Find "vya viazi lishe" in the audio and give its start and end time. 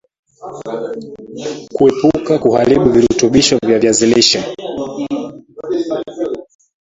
3.65-4.55